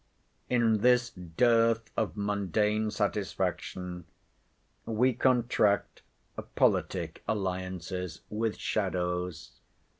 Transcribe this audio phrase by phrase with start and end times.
[0.49, 4.05] In this dearth of mundane satisfaction,
[4.87, 6.01] we contract
[6.55, 9.51] politic alliances with shadows.